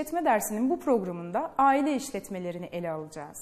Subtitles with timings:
[0.00, 3.38] işletme dersinin bu programında aile işletmelerini ele alacağız.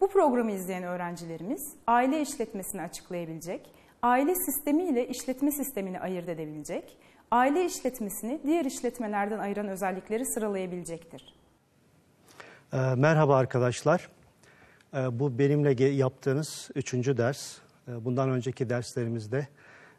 [0.00, 3.70] Bu programı izleyen öğrencilerimiz aile işletmesini açıklayabilecek,
[4.02, 6.96] aile sistemi ile işletme sistemini ayırt edebilecek,
[7.30, 11.34] aile işletmesini diğer işletmelerden ayıran özellikleri sıralayabilecektir.
[12.72, 14.08] Ee, Merhaba arkadaşlar.
[14.94, 17.58] Ee, Bu benimle yaptığınız üçüncü ders.
[17.88, 19.48] Ee, Bundan önceki derslerimizde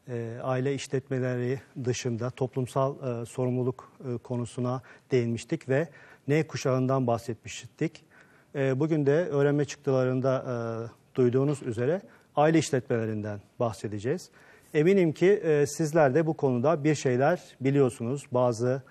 [0.07, 4.81] e, aile işletmeleri dışında toplumsal e, sorumluluk e, konusuna
[5.11, 5.87] değinmiştik ve
[6.27, 8.09] ne kuşağından bahsetmiştik.
[8.55, 12.01] Bugün de öğrenme çıktılarında duyduğunuz üzere
[12.35, 14.29] aile işletmelerinden bahsedeceğiz.
[14.73, 18.83] Eminim ki sizler de bu konuda bir şeyler biliyorsunuz, bazı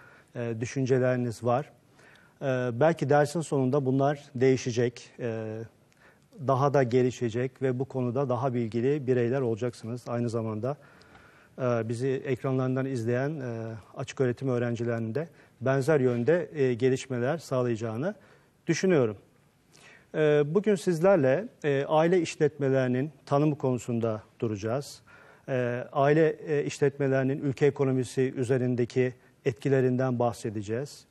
[0.61, 1.73] düşünceleriniz var.
[2.81, 5.11] Belki dersin sonunda bunlar değişecek,
[6.47, 10.05] daha da gelişecek ve bu konuda daha bilgili bireyler olacaksınız.
[10.09, 10.77] Aynı zamanda
[11.61, 15.29] bizi ekranlarından izleyen e, açık öğretim öğrencilerinin de
[15.61, 18.15] benzer yönde e, gelişmeler sağlayacağını
[18.67, 19.17] düşünüyorum.
[20.15, 25.03] E, Bugün sizlerle e, aile işletmelerinin tanımı konusunda duracağız.
[25.49, 29.15] E, Aile e, işletmelerinin ülke ekonomisi üzerindeki
[29.45, 31.09] etkilerinden bahsedeceğiz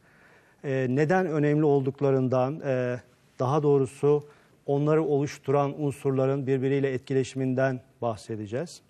[0.64, 3.00] e, neden önemli olduklarından, e,
[3.40, 4.24] daha doğrusu
[4.66, 8.82] onları oluşturan unsurların birbiriyle etkileşiminden bahsedeceğiz.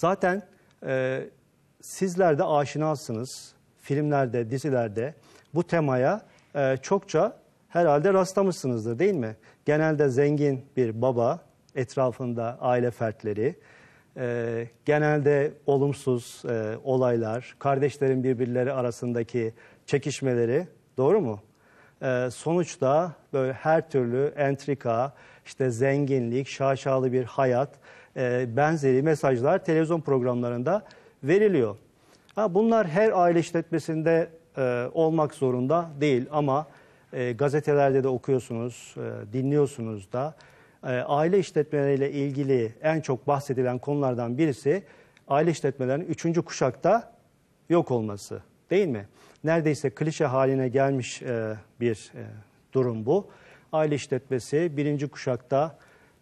[0.00, 0.42] Zaten
[0.86, 1.24] e,
[1.80, 3.52] sizler de aşinasınız.
[3.80, 5.14] Filmlerde, dizilerde
[5.54, 6.22] bu temaya
[6.54, 7.36] e, çokça
[7.68, 9.36] herhalde rastlamışsınızdır değil mi?
[9.64, 11.40] Genelde zengin bir baba,
[11.74, 13.56] etrafında aile fertleri,
[14.16, 19.54] e, genelde olumsuz e, olaylar, kardeşlerin birbirleri arasındaki
[19.86, 21.40] çekişmeleri, doğru mu?
[22.02, 25.12] E, sonuçta böyle her türlü entrika,
[25.46, 27.78] işte zenginlik, şaşalı bir hayat,
[28.20, 30.84] e, benzeri mesajlar televizyon programlarında
[31.22, 31.76] veriliyor.
[32.34, 36.66] Ha, bunlar her aile işletmesinde e, olmak zorunda değil ama
[37.12, 40.34] e, gazetelerde de okuyorsunuz, e, dinliyorsunuz da.
[40.84, 44.82] E, aile işletmeleriyle ilgili en çok bahsedilen konulardan birisi
[45.28, 47.12] aile işletmelerinin üçüncü kuşakta
[47.68, 49.08] yok olması değil mi?
[49.44, 52.22] Neredeyse klişe haline gelmiş e, bir e,
[52.72, 53.26] durum bu.
[53.72, 55.78] Aile işletmesi birinci kuşakta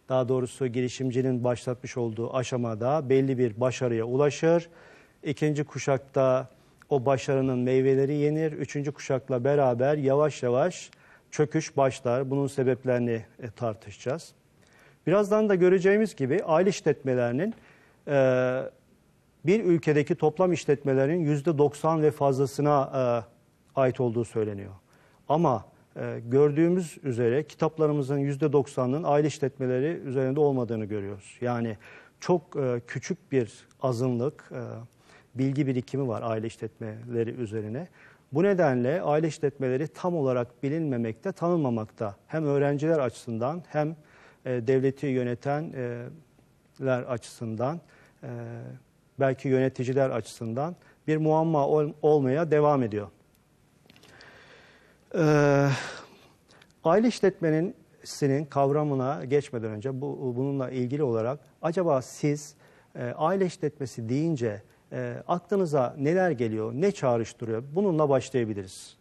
[0.09, 4.69] daha doğrusu girişimcinin başlatmış olduğu aşamada belli bir başarıya ulaşır.
[5.23, 6.49] İkinci kuşakta
[6.89, 8.51] o başarının meyveleri yenir.
[8.51, 10.91] Üçüncü kuşakla beraber yavaş yavaş
[11.31, 12.29] çöküş başlar.
[12.29, 14.31] Bunun sebeplerini e, tartışacağız.
[15.07, 17.53] Birazdan da göreceğimiz gibi aile işletmelerinin
[18.07, 18.61] e,
[19.45, 22.91] bir ülkedeki toplam işletmelerin yüzde 90 ve fazlasına
[23.75, 24.73] e, ait olduğu söyleniyor.
[25.29, 25.65] Ama
[26.29, 31.37] gördüğümüz üzere kitaplarımızın yüzde 90'ının aile işletmeleri üzerinde olmadığını görüyoruz.
[31.41, 31.77] Yani
[32.19, 34.61] çok e, küçük bir azınlık e,
[35.35, 37.87] bilgi birikimi var aile işletmeleri üzerine.
[38.31, 42.15] Bu nedenle aile işletmeleri tam olarak bilinmemekte, tanınmamakta.
[42.27, 43.95] Hem öğrenciler açısından hem
[44.45, 46.09] e, devleti yönetenler
[47.07, 47.81] açısından,
[48.23, 48.27] e,
[49.19, 50.75] belki yöneticiler açısından
[51.07, 53.07] bir muamma ol- olmaya devam ediyor.
[55.15, 55.69] Ee,
[56.83, 57.75] aile işletmenin
[58.49, 62.55] kavramına geçmeden önce bu, bununla ilgili olarak acaba siz
[62.95, 64.61] e, aile işletmesi deyince
[64.91, 67.63] e, aklınıza neler geliyor, ne çağrıştırıyor?
[67.75, 68.97] Bununla başlayabiliriz.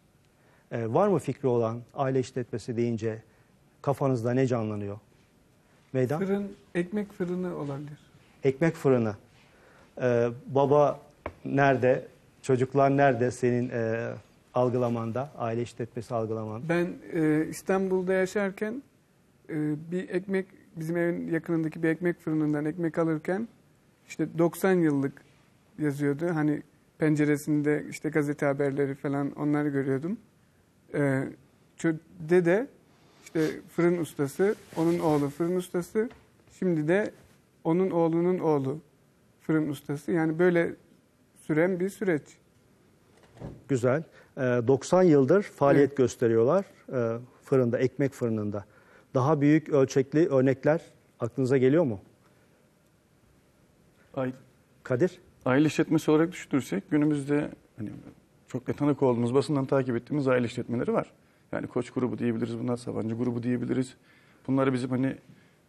[0.70, 3.22] E, var mı fikri olan aile işletmesi deyince
[3.82, 4.98] kafanızda ne canlanıyor?
[5.92, 6.18] Meydan?
[6.18, 7.98] Fırın, ekmek fırını olabilir.
[8.44, 9.14] Ekmek fırını.
[10.02, 11.00] Ee, baba
[11.44, 12.06] nerede?
[12.42, 14.10] Çocuklar nerede senin e,
[14.58, 15.30] algılamanda?
[15.38, 16.68] Aile işletmesi algılamanda.
[16.68, 18.82] Ben e, İstanbul'da yaşarken
[19.50, 20.46] e, bir ekmek,
[20.76, 23.48] bizim evin yakınındaki bir ekmek fırınından ekmek alırken
[24.08, 25.22] işte 90 yıllık
[25.78, 26.26] yazıyordu.
[26.34, 26.62] Hani
[26.98, 30.18] penceresinde işte gazete haberleri falan onları görüyordum.
[30.94, 31.24] E,
[32.20, 32.66] dede
[33.24, 36.08] işte fırın ustası, onun oğlu fırın ustası.
[36.58, 37.10] Şimdi de
[37.64, 38.80] onun oğlunun oğlu
[39.40, 40.12] fırın ustası.
[40.12, 40.74] Yani böyle
[41.46, 42.22] süren bir süreç.
[43.68, 44.02] Güzel.
[44.36, 45.96] Ee, 90 yıldır faaliyet Evet.
[45.96, 48.64] gösteriyorlar e, fırında, ekmek fırınında.
[49.14, 50.80] Daha büyük ölçekli örnekler
[51.20, 52.00] aklınıza geliyor mu?
[54.14, 54.32] Aile,
[54.82, 55.18] Kadir?
[55.46, 57.90] aile işletmesi olarak düşünürsek günümüzde hani
[58.48, 61.10] çok da tanık olduğumuz, basından takip ettiğimiz aile işletmeleri var.
[61.52, 63.94] Yani Koç grubu diyebiliriz bunlar, Sabancı grubu diyebiliriz.
[64.46, 65.16] Bunları bizim hani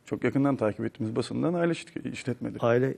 [0.10, 2.94] çok yakından takip ettiğimiz basından aile şirke- işletmeleri, Aile e,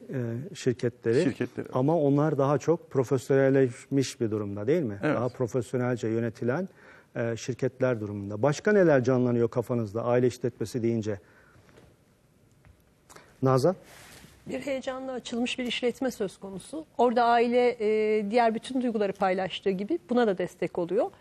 [0.55, 1.23] şirketleri.
[1.23, 1.67] şirketleri.
[1.73, 4.99] Ama onlar daha çok profesyonelleşmiş bir durumda değil mi?
[5.03, 5.15] Evet.
[5.15, 6.69] Daha profesyonelce yönetilen
[7.15, 8.41] e, şirketler durumunda.
[8.41, 11.19] Başka neler canlanıyor kafanızda aile işletmesi deyince?
[13.41, 13.75] Nazan?
[14.49, 16.85] Bir heyecanla açılmış bir işletme söz konusu.
[16.97, 21.11] Orada aile e, diğer bütün duyguları paylaştığı gibi buna da destek oluyor.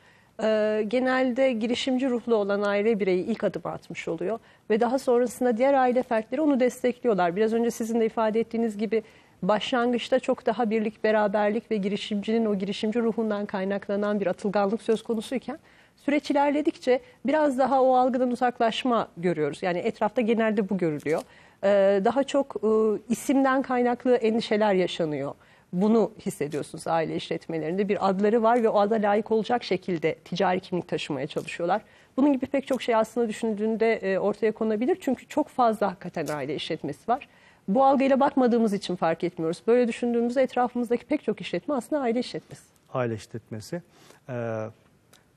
[0.43, 4.39] E, genelde girişimci ruhlu olan aile bireyi ilk adım atmış oluyor.
[4.71, 7.37] Ve daha sonrasında diğer aile fertleri onu destekliyorlar.
[7.37, 9.03] Biraz önce sizin de ifade ettiğiniz gibi
[9.43, 15.59] başlangıçta çok daha birlik, beraberlik ve girişimcinin o girişimci ruhundan kaynaklanan bir atılganlık söz konusuyken
[15.97, 19.63] süreç ilerledikçe biraz daha o algıdan uzaklaşma görüyoruz.
[19.63, 21.23] Yani etrafta genelde bu görülüyor.
[21.65, 22.69] Ee, daha çok e,
[23.09, 25.35] isimden kaynaklı endişeler yaşanıyor.
[25.73, 27.89] Bunu hissediyorsunuz aile işletmelerinde.
[27.89, 31.83] Bir adları var ve o ada layık olacak şekilde ticari kimlik taşımaya çalışıyorlar.
[32.17, 34.99] Bunun gibi pek çok şey aslında düşündüğünde e, ortaya konabilir.
[35.01, 37.29] Çünkü çok fazla hakikaten aile işletmesi var.
[37.69, 39.63] Bu algıyla bakmadığımız için fark etmiyoruz.
[39.67, 42.63] Böyle düşündüğümüzde etrafımızdaki pek çok işletme aslında aile işletmesi.
[42.95, 43.83] aile işletmesi.
[44.29, 44.33] Ee,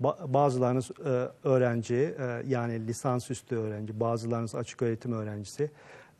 [0.02, 1.10] ba- bazılarınız e,
[1.48, 5.72] öğrenci, e, yani lisansüstü öğrenci, bazılarınız açık öğretim öğrencisi.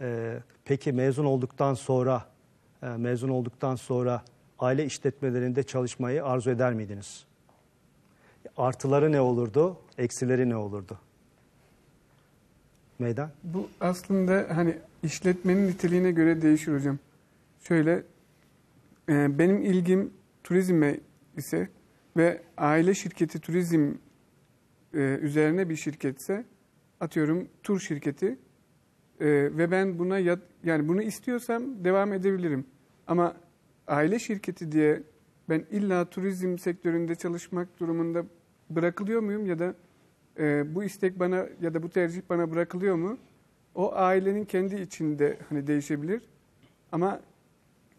[0.02, 0.34] Ee,
[0.66, 2.24] peki mezun olduktan sonra,
[2.98, 4.24] mezun olduktan sonra
[4.60, 7.26] aile işletmelerinde çalışmayı arzu eder miydiniz?
[8.58, 11.00] Artıları ne olurdu, eksileri ne olurdu?
[13.00, 13.30] Meydan?
[13.44, 17.00] Bu aslında hani işletmenin niteliğine göre değişir hocam.
[17.60, 18.04] Şöyle
[19.10, 20.14] e, benim ilgim
[20.44, 21.00] turizme
[21.38, 21.70] ise
[22.18, 23.92] ve aile şirketi turizm
[24.94, 26.46] e, üzerine bir şirketse
[27.00, 28.28] atıyorum tur şirketi
[29.20, 30.20] e, ve ben buna
[30.64, 32.66] yani bunu istiyorsam devam edebilirim.
[33.08, 33.34] Ama
[33.88, 35.04] aile şirketi diye
[35.50, 38.24] ben illa turizm sektöründe çalışmak durumunda
[38.70, 39.74] bırakılıyor muyum ya da
[40.40, 43.18] e, bu istek bana ya da bu tercih bana bırakılıyor mu?
[43.76, 46.22] O ailenin kendi içinde hani değişebilir.
[46.92, 47.20] Ama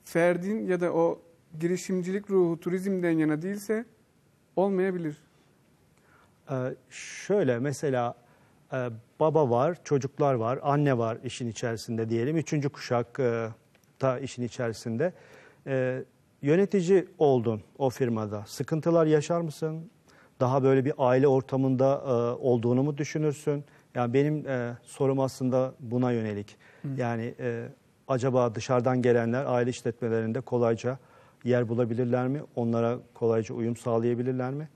[0.05, 1.21] ferdin ya da o
[1.61, 3.85] girişimcilik ruhu turizmden yana değilse
[4.57, 5.23] olmayabilir.
[6.51, 6.55] Ee,
[6.91, 8.15] şöyle mesela
[8.73, 8.89] e,
[9.21, 12.37] baba var, çocuklar var, anne var işin içerisinde diyelim.
[12.37, 13.49] Üçüncü kuşak e,
[14.05, 15.13] da işin içerisinde.
[15.67, 16.05] E,
[16.43, 18.43] yönetici oldun o firmada.
[18.47, 19.91] Sıkıntılar yaşar mısın?
[20.41, 22.11] Daha böyle bir aile ortamında e,
[22.43, 23.65] olduğunu mu düşünürsün?
[23.95, 26.57] Yani benim e, sorum aslında buna yönelik.
[26.97, 27.69] Yani e,
[28.09, 30.99] acaba dışarıdan gelenler aile işletmelerinde kolayca
[31.45, 32.43] yer bulabilirler mi?
[32.57, 34.69] Onlara kolayca uyum sağlayabilirler mi?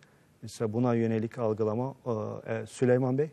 [0.42, 1.94] Mesela buna yönelik algılama.
[2.46, 3.30] e, e, Süleyman Bey?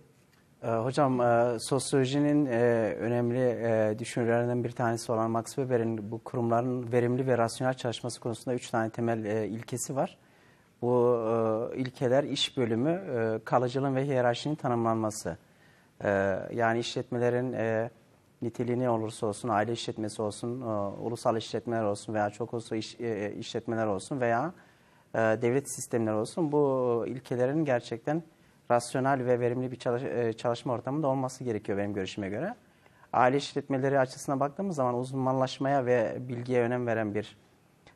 [0.66, 2.60] Ee, Hocam e, sosyolojinin e,
[3.00, 8.56] önemli e, düşünürlerinden bir tanesi olan Max Weber'in bu kurumların verimli ve rasyonel çalışması konusunda
[8.56, 10.18] üç tane temel ilkesi var.
[10.82, 11.20] Bu
[11.76, 13.02] ilkeler iş bölümü,
[13.46, 15.38] kalıcılığın ve hiyerarşinin tanımlanması.
[16.54, 17.56] Yani işletmelerin
[18.42, 20.62] niteliği ne olursa olsun, aile işletmesi olsun,
[21.02, 22.96] ulusal işletmeler olsun veya çok ulusal iş,
[23.40, 24.54] işletmeler olsun veya
[25.16, 28.24] devlet sistemleri olsun bu ilkelerin gerçekten
[28.72, 32.56] rasyonel ve verimli bir çalış- e, çalışma ortamında olması gerekiyor benim görüşüme göre.
[33.14, 37.38] Aile işletmeleri açısından baktığımız zaman uzmanlaşmaya ve bilgiye önem veren bir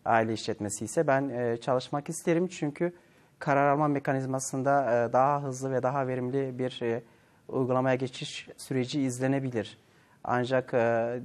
[0.06, 2.48] aile işletmesi ise ben e, çalışmak isterim.
[2.48, 2.94] Çünkü
[3.40, 7.04] karar alma mekanizmasında e, daha hızlı ve daha verimli bir e,
[7.48, 9.78] uygulamaya geçiş süreci izlenebilir.
[10.24, 10.78] Ancak e,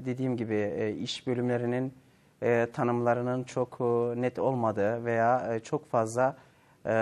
[0.04, 1.94] dediğim gibi e, iş bölümlerinin
[2.42, 3.84] e, tanımlarının çok e,
[4.20, 6.36] net olmadığı veya e, çok fazla
[6.86, 6.94] e,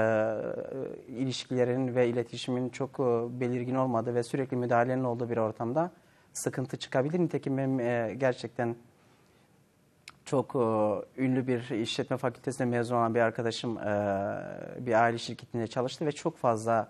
[1.08, 5.90] ilişkilerin ve iletişimin çok e, belirgin olmadığı ve sürekli müdahalenin olduğu bir ortamda
[6.32, 7.18] sıkıntı çıkabilir.
[7.18, 8.76] Nitekim benim e, gerçekten
[10.24, 13.84] çok e, ünlü bir işletme fakültesinde mezun olan bir arkadaşım e,
[14.78, 16.88] bir aile şirketinde çalıştı ve çok fazla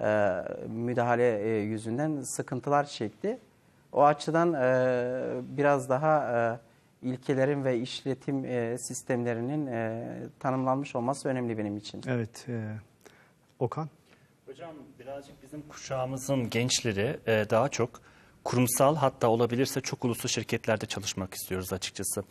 [0.00, 3.38] e, müdahale e, yüzünden sıkıntılar çekti.
[3.92, 6.58] O açıdan e, biraz daha e,
[7.04, 10.04] ilkelerin ve işletim e, sistemlerinin e,
[10.40, 12.02] tanımlanmış olması önemli benim için.
[12.06, 12.46] Evet.
[12.48, 12.76] e,
[13.58, 13.88] Okan?
[14.46, 18.00] Hocam birazcık bizim kuşağımızın gençleri e, daha çok
[18.44, 22.24] kurumsal hatta olabilirse çok uluslu şirketlerde çalışmak istiyoruz açıkçası.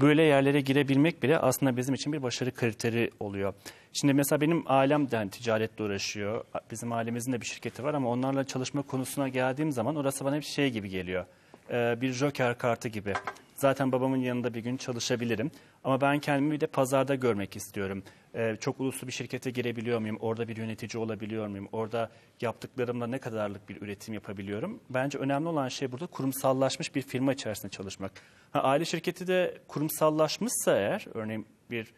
[0.00, 3.54] Böyle yerlere girebilmek bile aslında bizim için bir başarı kriteri oluyor.
[3.92, 6.44] Şimdi mesela benim ailem de hani ticaretle uğraşıyor.
[6.70, 10.42] Bizim ailemizin de bir şirketi var ama onlarla çalışma konusuna geldiğim zaman orası bana bir
[10.42, 11.24] şey gibi geliyor.
[11.70, 13.12] Ee, bir joker kartı gibi.
[13.60, 15.50] Zaten babamın yanında bir gün çalışabilirim.
[15.84, 18.02] Ama ben kendimi bir de pazarda görmek istiyorum.
[18.34, 20.16] Ee, çok uluslu bir şirkete girebiliyor muyum?
[20.20, 21.68] Orada bir yönetici olabiliyor muyum?
[21.72, 24.80] Orada yaptıklarımla ne kadarlık bir üretim yapabiliyorum?
[24.90, 28.12] Bence önemli olan şey burada kurumsallaşmış bir firma içerisinde çalışmak.
[28.50, 31.92] Ha, aile şirketi de kurumsallaşmışsa eğer, örneğin bir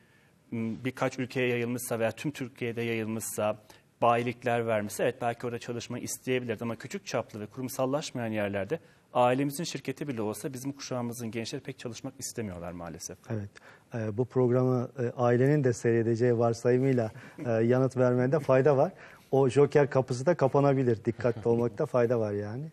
[0.85, 3.59] birkaç ülkeye yayılmışsa veya tüm Türkiye'de yayılmışsa,
[4.02, 8.81] bayilikler vermişse evet belki orada çalışmayı isteyebilirdi ama küçük çaplı ve kurumsallaşmayan yerlerde
[9.14, 13.19] ailemizin şirketi bile olsa bizim kuşağımızın gençleri pek çalışmak istemiyorlar maalesef.
[13.31, 13.50] Evet.
[13.95, 17.11] E, bu programı e, ailenin de seyredeceği varsayımıyla
[17.47, 18.92] e, yanıt vermende fayda var.
[19.31, 21.04] O joker kapısı da kapanabilir.
[21.04, 22.64] Dikkatli olmakta fayda var yani.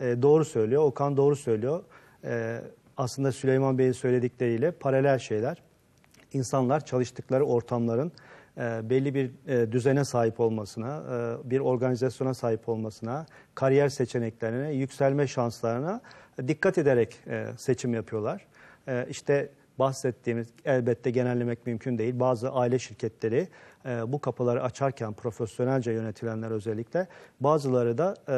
[0.00, 0.82] E, doğru söylüyor.
[0.82, 1.84] Okan doğru söylüyor.
[2.24, 2.60] E,
[2.96, 5.62] aslında Süleyman Bey'in söyledikleriyle paralel şeyler.
[6.32, 8.12] İnsanlar çalıştıkları ortamların
[8.58, 11.02] belli bir e, düzene sahip olmasına,
[11.44, 16.00] e, bir organizasyona sahip olmasına, kariyer seçeneklerine, yükselme şanslarına
[16.48, 18.46] dikkat ederek e, seçim yapıyorlar.
[18.88, 19.48] E, işte
[19.78, 22.20] bahsettiğimiz elbette genellemek mümkün değil.
[22.20, 23.48] Bazı aile şirketleri
[23.86, 27.06] e, bu kapıları açarken profesyonelce yönetilenler özellikle
[27.40, 28.36] bazıları da e,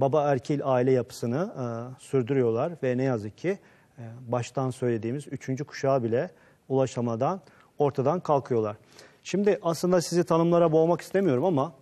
[0.00, 1.64] baba erkil aile yapısını e,
[2.02, 3.58] sürdürüyorlar ve ne yazık ki
[3.98, 6.30] e, baştan söylediğimiz üçüncü kuşağa bile
[6.68, 7.40] ulaşamadan
[7.78, 8.76] ortadan kalkıyorlar.
[9.24, 11.72] Şimdi aslında sizi tanımlara boğmak istemiyorum ama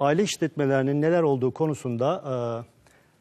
[0.00, 2.32] aile işletmelerinin neler olduğu konusunda e,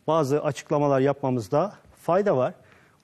[0.07, 2.53] bazı açıklamalar yapmamızda fayda var.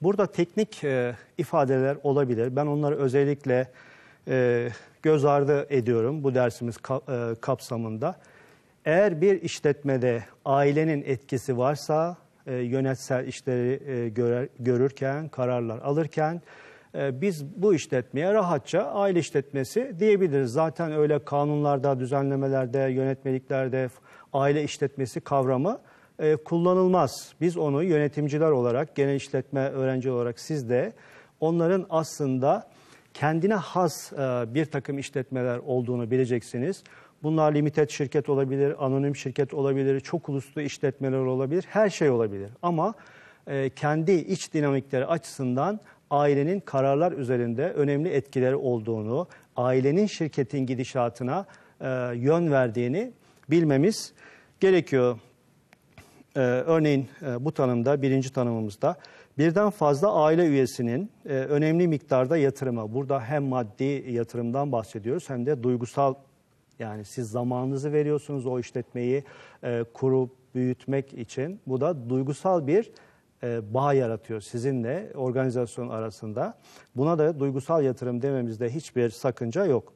[0.01, 2.55] Burada teknik e, ifadeler olabilir.
[2.55, 3.67] Ben onları özellikle
[4.27, 4.69] e,
[5.01, 8.15] göz ardı ediyorum bu dersimiz ka- e, kapsamında.
[8.85, 16.41] Eğer bir işletmede ailenin etkisi varsa e, yönetsel işleri e, görer, görürken, kararlar alırken
[16.93, 20.51] biz bu işletmeye rahatça aile işletmesi diyebiliriz.
[20.51, 23.89] Zaten öyle kanunlarda, düzenlemelerde, yönetmeliklerde
[24.33, 25.79] aile işletmesi kavramı
[26.19, 27.33] e, kullanılmaz.
[27.41, 30.93] Biz onu yönetimciler olarak, genel işletme öğrenci olarak siz de
[31.39, 32.69] onların aslında
[33.13, 34.17] kendine has e,
[34.53, 36.83] bir takım işletmeler olduğunu bileceksiniz.
[37.23, 42.51] Bunlar limited şirket olabilir, anonim şirket olabilir, çok uluslu işletmeler olabilir, her şey olabilir.
[42.61, 42.93] Ama
[43.47, 45.79] e, kendi iç dinamikleri açısından
[46.11, 51.45] ailenin kararlar üzerinde önemli etkileri olduğunu, ailenin şirketin gidişatına
[51.81, 53.11] e, yön verdiğini
[53.49, 54.13] bilmemiz
[54.59, 55.19] gerekiyor.
[56.35, 58.95] Ee, örneğin e, bu tanımda, birinci tanımımızda
[59.37, 62.93] birden fazla aile üyesinin e, önemli miktarda yatırımı.
[62.93, 66.13] Burada hem maddi yatırımdan bahsediyoruz hem de duygusal
[66.79, 69.23] yani siz zamanınızı veriyorsunuz o işletmeyi
[69.63, 71.59] e, kurup büyütmek için.
[71.67, 72.91] Bu da duygusal bir
[73.43, 76.57] e, bağ yaratıyor sizinle organizasyon arasında.
[76.95, 79.93] Buna da duygusal yatırım dememizde hiçbir sakınca yok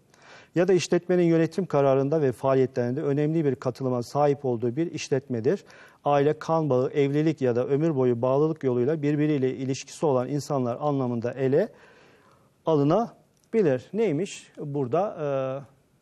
[0.55, 5.65] ya da işletmenin yönetim kararında ve faaliyetlerinde önemli bir katılıma sahip olduğu bir işletmedir.
[6.05, 11.33] Aile, kan bağı, evlilik ya da ömür boyu bağlılık yoluyla birbiriyle ilişkisi olan insanlar anlamında
[11.33, 11.69] ele
[12.65, 13.89] alınabilir.
[13.93, 14.51] Neymiş?
[14.57, 15.17] Burada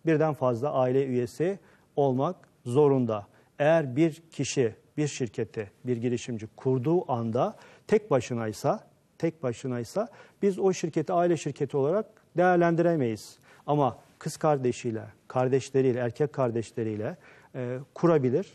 [0.05, 1.59] e, birden fazla aile üyesi
[1.95, 2.35] olmak
[2.65, 3.27] zorunda.
[3.59, 7.55] Eğer bir kişi bir şirketi, bir girişimci kurduğu anda
[7.87, 10.07] tek başınaysa, tek başınaysa
[10.41, 12.05] biz o şirketi aile şirketi olarak
[12.37, 13.37] değerlendiremeyiz.
[13.67, 17.17] Ama kız kardeşiyle, kardeşleriyle, erkek kardeşleriyle
[17.55, 18.53] e, kurabilir.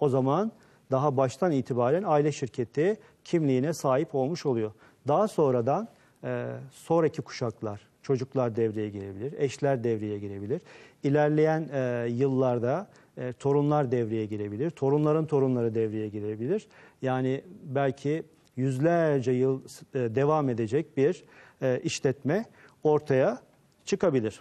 [0.00, 0.52] O zaman
[0.90, 4.72] daha baştan itibaren aile şirketi kimliğine sahip olmuş oluyor.
[5.08, 5.88] Daha sonradan
[6.24, 10.62] e, sonraki kuşaklar, çocuklar devreye girebilir, eşler devreye girebilir.
[11.02, 12.86] İlerleyen e, yıllarda
[13.18, 16.66] e, torunlar devreye girebilir, torunların torunları devreye girebilir.
[17.02, 18.22] Yani belki
[18.56, 19.60] yüzlerce yıl
[19.94, 21.24] e, devam edecek bir
[21.62, 22.44] e, işletme
[22.84, 23.40] ortaya
[23.84, 24.40] çıkabilir.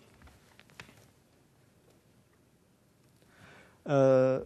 [3.90, 4.40] Ee,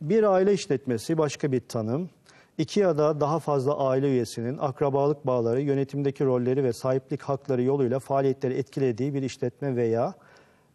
[0.00, 2.10] bir aile işletmesi başka bir tanım.
[2.58, 7.98] İki ya da daha fazla aile üyesinin akrabalık bağları, yönetimdeki rolleri ve sahiplik hakları yoluyla
[7.98, 10.14] faaliyetleri etkilediği bir işletme veya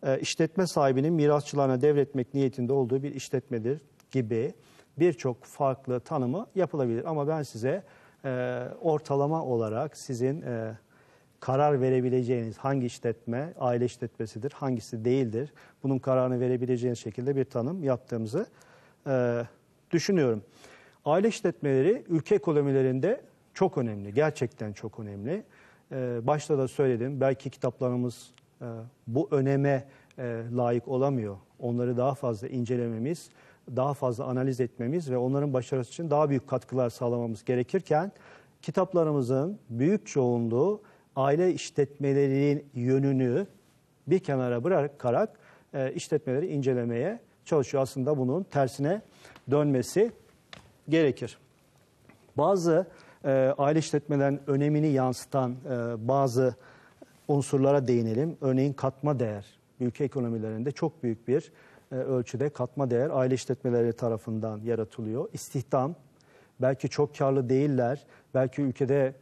[0.04, 4.54] e, işletme sahibinin mirasçılarına devretmek niyetinde olduğu bir işletmedir gibi
[5.00, 7.10] birçok farklı tanımı yapılabilir.
[7.10, 7.84] Ama ben size
[8.26, 10.78] e, ortalama olarak sizin e,
[11.40, 18.46] karar verebileceğiniz hangi işletme aile işletmesidir, hangisi değildir, bunun kararını verebileceğiniz şekilde bir tanım yaptığımızı
[19.08, 19.44] e,
[19.92, 20.44] düşünüyorum.
[21.06, 23.22] Aile işletmeleri ülke ekonomilerinde
[23.54, 25.44] çok önemli, gerçekten çok önemli.
[25.92, 28.34] E, başta da söyledim, belki kitaplarımız
[29.08, 29.88] bu öneme
[30.20, 31.38] e, layık olamıyor.
[31.60, 33.30] Onları daha fazla incelememiz,
[33.76, 38.12] daha fazla analiz etmemiz ve onların başarısı için daha büyük katkılar sağlamamız gerekirken
[38.62, 40.82] kitaplarımızın büyük çoğunluğu
[41.16, 43.48] aile işletmelerinin yönünü
[44.08, 45.40] bir kenara bırakarak
[45.74, 47.84] e, işletmeleri incelemeye çalışıyor.
[47.84, 49.02] Aslında bunun tersine
[49.52, 50.12] dönmesi
[50.90, 51.38] gerekir.
[52.38, 52.88] Bazı
[53.26, 56.56] e, aile işletmelerinin önemini yansıtan e, bazı
[57.28, 58.38] unsurlara değinelim.
[58.42, 59.46] Örneğin katma değer.
[59.80, 61.52] Ülke ekonomilerinde çok büyük bir
[61.92, 65.30] e, ölçüde katma değer aile işletmeleri tarafından yaratılıyor.
[65.34, 65.96] İstihdam,
[66.62, 69.14] belki çok karlı değiller, belki ülkede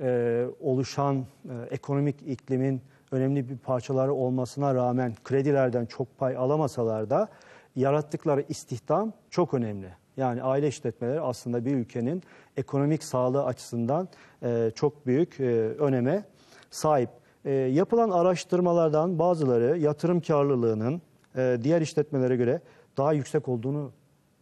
[0.00, 2.80] e, oluşan e, ekonomik iklimin
[3.12, 7.28] önemli bir parçaları olmasına rağmen kredilerden çok pay alamasalar da
[7.76, 9.88] yarattıkları istihdam çok önemli.
[10.16, 12.22] Yani aile işletmeleri aslında bir ülkenin
[12.56, 14.08] ekonomik sağlığı açısından
[14.42, 16.24] e, çok büyük e, öneme
[16.70, 17.10] sahip.
[17.46, 21.02] E, yapılan araştırmalardan bazıları yatırım karlılığının
[21.36, 22.60] e, diğer işletmelere göre
[22.96, 23.92] daha yüksek olduğunu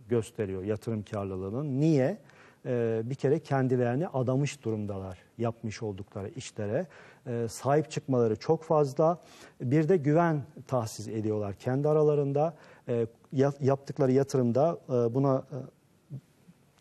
[0.08, 1.80] gösteriyor yatırım karlılığının.
[1.80, 2.18] Niye?
[2.66, 6.86] e, bir kere kendilerini adamış durumdalar yapmış oldukları işlere.
[7.26, 9.18] E, sahip çıkmaları çok fazla.
[9.60, 12.54] Bir de güven tahsis ediyorlar kendi aralarında.
[12.88, 15.56] E, ya- yaptıkları yatırımda e, buna e,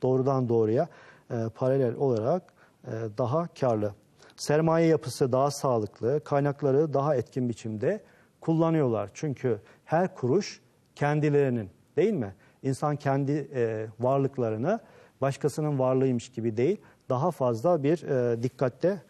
[0.02, 0.88] doğrudan doğruya
[1.32, 2.44] e, paralel olarak
[2.88, 3.94] e, daha karlı.
[4.36, 8.04] Sermaye yapısı daha sağlıklı, kaynakları daha etkin biçimde
[8.42, 9.10] kullanıyorlar.
[9.14, 10.62] Çünkü her kuruş
[10.96, 12.36] kendilerinin değil mi?
[12.64, 14.80] İnsan kendi e, varlıklarını
[15.22, 16.78] başkasının varlığıymış gibi değil,
[17.10, 19.02] daha fazla bir e, dikkatle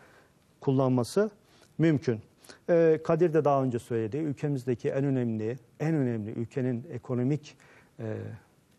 [0.62, 1.30] kullanması
[1.78, 2.22] mümkün.
[2.70, 7.58] E, Kadir de daha önce söyledi, ülkemizdeki en önemli, en önemli ülkenin ekonomik
[8.00, 8.18] e,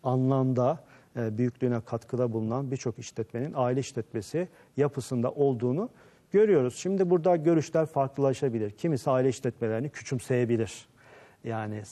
[0.02, 0.84] anlamda
[1.16, 5.88] e, büyüklüğüne katkıda bulunan birçok işletmenin aile işletmesi yapısında olduğunu
[6.34, 6.76] görüyoruz.
[6.76, 8.70] Şimdi burada görüşler farklılaşabilir.
[8.70, 10.86] Kimisi aile işletmelerini küçümseyebilir.
[11.44, 11.82] Yani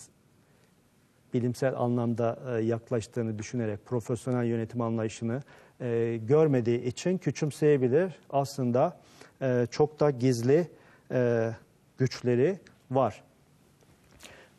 [1.34, 5.42] bilimsel anlamda e, yaklaştığını düşünerek profesyonel yönetim anlayışını
[5.80, 8.12] e, görmediği için küçümseyebilir.
[8.30, 8.96] Aslında
[9.42, 10.68] e, çok da gizli
[11.98, 12.58] güçleri
[12.90, 13.22] var.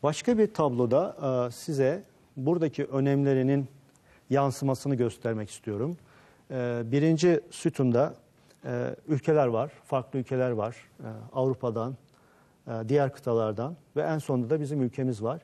[0.02, 2.02] Başka bir tabloda size
[2.36, 3.68] buradaki önemlerinin
[4.30, 5.96] yansımasını göstermek istiyorum.
[6.90, 8.14] Birinci sütunda
[8.64, 10.76] e, ülkeler var, farklı ülkeler var.
[11.00, 11.96] E, Avrupa'dan,
[12.66, 15.40] e, diğer kıtalardan ve en sonunda da bizim ülkemiz var.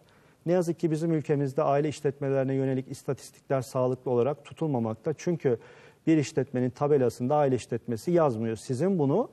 [0.46, 5.14] Ne yazık ki bizim ülkemizde aile işletmelerine yönelik istatistikler sağlıklı olarak tutulmamakta.
[5.18, 5.58] Çünkü
[6.06, 8.56] bir işletmenin tabelasında aile işletmesi yazmıyor.
[8.56, 9.28] Sizin bunu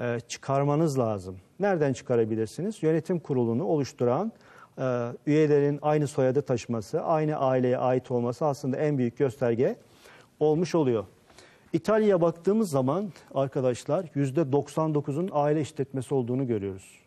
[0.00, 1.36] e, çıkarmanız lazım.
[1.60, 2.82] Nereden çıkarabilirsiniz?
[2.82, 4.32] Yönetim kurulunu oluşturan
[4.78, 9.76] e, üyelerin aynı soyadı taşıması, aynı aileye ait olması aslında en büyük gösterge
[10.40, 11.04] olmuş oluyor.
[11.72, 16.98] İtalya'ya baktığımız zaman arkadaşlar %99'un aile işletmesi olduğunu görüyoruz.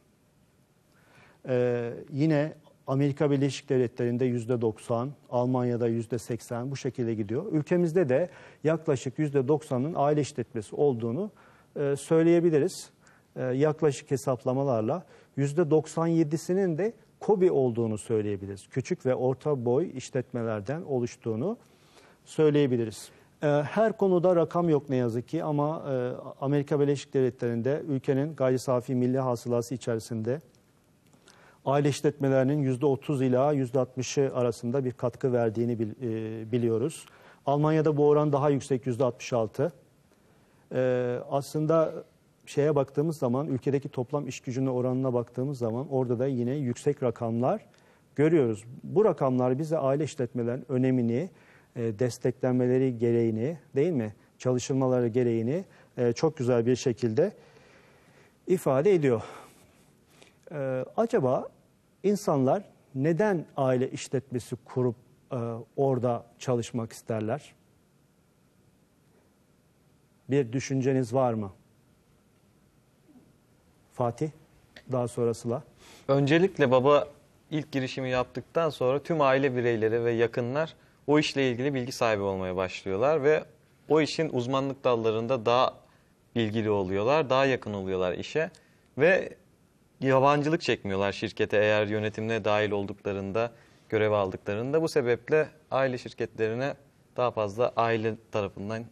[1.48, 2.54] Ee, yine
[2.88, 7.46] Amerika Birleşik Devletleri'nde %90, Almanya'da %80 bu şekilde gidiyor.
[7.52, 8.30] Ülkemizde de
[8.64, 11.32] yaklaşık %90'ın aile işletmesi olduğunu
[11.76, 12.90] e, söyleyebiliriz.
[13.36, 15.06] E, yaklaşık hesaplamalarla
[15.38, 18.68] %97'sinin de KOBİ olduğunu söyleyebiliriz.
[18.68, 21.58] Küçük ve orta boy işletmelerden oluştuğunu
[22.26, 23.12] söyleyebiliriz.
[23.44, 28.60] E, Her konuda rakam yok ne yazık ki ama e, Amerika Birleşik Devletleri'nde ülkenin gayri
[28.60, 30.40] safi milli hasılası içerisinde
[31.66, 37.06] aile işletmelerinin %30 ila %60'ı arasında bir katkı verdiğini e, biliyoruz.
[37.46, 39.72] Almanya'da bu oran daha yüksek %66.
[40.74, 41.94] Ee, aslında
[42.46, 47.66] şeye baktığımız zaman ülkedeki toplam iş gücüne oranına baktığımız zaman orada da yine yüksek rakamlar
[48.16, 48.64] görüyoruz.
[48.84, 51.30] Bu rakamlar bize aile işletmelerin önemini,
[51.76, 54.14] desteklenmeleri gereğini değil mi?
[54.38, 55.66] Çalışılmaları gereğini
[55.98, 57.32] e, çok güzel bir şekilde
[58.48, 59.22] ifade ediyor.
[60.52, 61.50] Ee, acaba
[62.04, 62.64] insanlar
[62.96, 64.96] neden aile işletmesi kurup
[65.32, 65.36] e,
[65.76, 67.54] orada çalışmak isterler?
[70.30, 71.52] Bir düşünceniz var mı?
[73.94, 74.30] Fatih,
[74.92, 75.64] daha sonra Sıla.
[76.08, 77.08] Öncelikle baba
[77.52, 80.76] ilk girişimi yaptıktan sonra tüm aile bireyleri ve yakınlar
[81.12, 83.44] o işle ilgili bilgi sahibi olmaya başlıyorlar ve
[83.90, 85.74] o işin uzmanlık dallarında daha
[86.36, 88.50] bilgili oluyorlar, daha yakın oluyorlar işe
[88.98, 89.30] ve
[90.02, 93.52] yabancılık çekmiyorlar şirkete eğer yönetimine dahil olduklarında,
[93.90, 94.82] görev aldıklarında.
[94.82, 96.74] Bu sebeple aile şirketlerine
[97.18, 98.84] daha fazla aile tarafından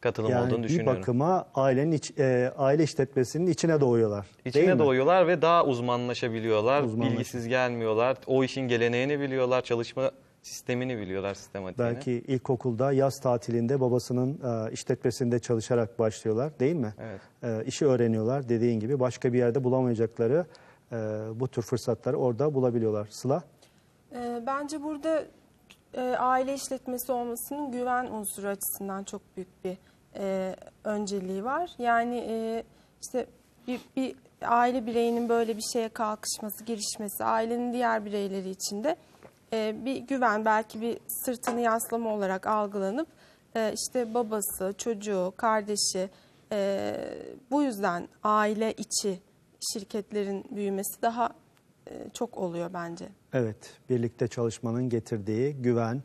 [0.00, 1.00] katılım olduğunu Yani bir düşünüyorum.
[1.00, 4.26] bakıma ailenin iç- e, aile işletmesinin içine doğuyorlar.
[4.44, 4.78] İçine mi?
[4.78, 6.82] doğuyorlar ve daha uzmanlaşabiliyorlar.
[6.82, 8.16] Uzmanlaş- Bilgisiz gelmiyorlar.
[8.26, 10.10] O işin geleneğini biliyorlar, çalışma
[10.44, 11.94] sistemini biliyorlar, sistematiğini.
[11.94, 16.94] Belki ilkokulda yaz tatilinde babasının e, işletmesinde çalışarak başlıyorlar değil mi?
[17.00, 17.20] Evet.
[17.42, 20.46] E, işi öğreniyorlar dediğin gibi başka bir yerde bulamayacakları
[20.92, 20.96] e,
[21.34, 23.08] bu tür fırsatları orada bulabiliyorlar.
[23.10, 23.42] Sıla?
[24.14, 25.24] Ee, Bence burada
[25.94, 29.76] e, aile işletmesi olmasının güven unsuru açısından çok büyük bir
[30.16, 31.70] e, önceliği var.
[31.78, 32.64] Yani e,
[33.02, 33.26] işte
[33.66, 38.96] bir, bir aile bireyinin böyle bir şeye kalkışması, girişmesi, ailenin diğer bireyleri için de
[39.54, 43.08] e, bir güven, belki bir sırtını yaslama olarak algılanıp
[43.56, 46.10] e, işte babası, çocuğu, kardeşi
[46.52, 46.94] e,
[47.50, 49.20] bu yüzden aile içi
[49.72, 51.30] şirketlerin büyümesi daha
[51.90, 53.08] e, çok oluyor bence.
[53.32, 56.02] Evet, birlikte çalışmanın getirdiği güven,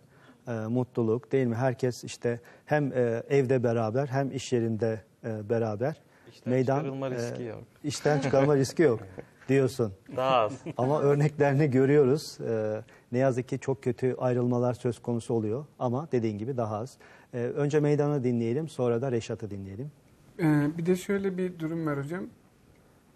[0.47, 1.55] e, mutluluk değil mi?
[1.55, 6.01] Herkes işte hem e, evde beraber hem iş yerinde e, beraber.
[6.31, 7.63] İşten çıkarılma e, riski yok.
[7.83, 8.99] İşten çıkarma riski yok
[9.49, 9.93] diyorsun.
[10.15, 10.53] Daha az.
[10.77, 12.37] Ama örneklerini görüyoruz.
[12.49, 12.81] E,
[13.11, 16.97] ne yazık ki çok kötü ayrılmalar söz konusu oluyor ama dediğin gibi daha az.
[17.33, 19.91] E, önce meydanı dinleyelim sonra da Reşat'ı dinleyelim.
[20.39, 22.25] Ee, bir de şöyle bir durum var hocam.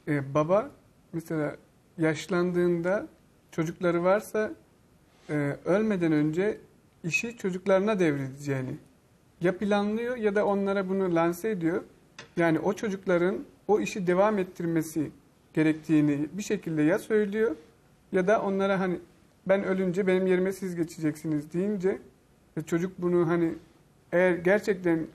[0.08, 0.72] Ee, baba
[1.13, 1.56] mesela
[1.98, 3.08] yaşlandığında
[3.52, 4.52] çocukları varsa
[5.30, 6.58] e, ölmeden önce
[7.04, 8.76] işi çocuklarına devredeceğini
[9.41, 11.84] ya planlıyor ya da onlara bunu lanse ediyor.
[12.38, 15.12] Yani o çocukların o işi devam ettirmesi
[15.54, 17.56] gerektiğini bir şekilde ya söylüyor
[18.12, 19.00] ya da onlara hani
[19.48, 22.00] ben ölünce benim yerime siz geçeceksiniz deyince
[22.66, 23.54] çocuk bunu hani
[24.12, 25.08] eğer gerçekten